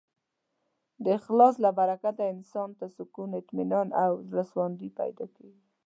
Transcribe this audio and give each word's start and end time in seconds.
د 1.03 1.05
اخلاص 1.19 1.55
له 1.63 1.69
برکته 1.79 2.23
انسان 2.33 2.69
ته 2.79 2.85
سکون، 2.97 3.29
اطمینان 3.41 3.87
او 4.03 4.11
زړهسواندی 4.29 4.89
پیدا 4.99 5.25
کېږي. 5.35 5.65